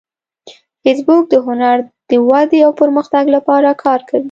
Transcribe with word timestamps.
فېسبوک 0.83 1.23
د 1.29 1.35
هنر 1.45 1.77
د 2.09 2.11
ودې 2.29 2.59
او 2.67 2.71
پرمختګ 2.81 3.23
لپاره 3.35 3.79
کار 3.83 3.99
کوي 4.09 4.19